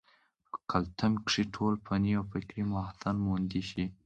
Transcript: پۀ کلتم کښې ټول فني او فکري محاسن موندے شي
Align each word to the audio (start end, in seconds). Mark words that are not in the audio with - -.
پۀ 0.51 0.57
کلتم 0.71 1.13
کښې 1.25 1.43
ټول 1.55 1.73
فني 1.85 2.11
او 2.17 2.23
فکري 2.31 2.63
محاسن 2.71 3.15
موندے 3.25 3.61
شي 3.69 3.85